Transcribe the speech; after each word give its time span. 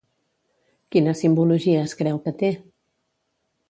Quina 0.95 1.15
simbologia 1.21 1.85
es 1.91 1.97
creu 2.03 2.21
que 2.27 2.37
té? 2.43 2.53